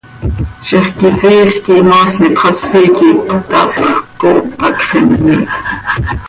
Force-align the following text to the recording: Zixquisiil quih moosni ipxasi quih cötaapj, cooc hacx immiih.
Zixquisiil 0.67 1.49
quih 1.65 1.83
moosni 1.89 2.27
ipxasi 2.33 2.81
quih 2.95 3.15
cötaapj, 3.27 3.79
cooc 4.21 4.43
hacx 4.61 4.81
immiih. 4.99 5.45